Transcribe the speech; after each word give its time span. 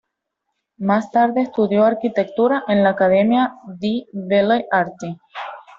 Más 0.79 1.11
tarde 1.11 1.43
estudió 1.43 1.83
arquitectura 1.83 2.63
en 2.69 2.81
la 2.83 2.89
Accademia 2.89 3.53
di 3.77 4.07
Belle 4.11 4.65
Arti. 4.71 5.15